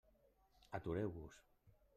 [0.79, 1.37] Atureu-vos!